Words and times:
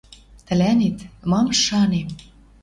Тӹлӓнет, 0.45 0.97
мам 1.29 1.47
шанем 1.63 2.09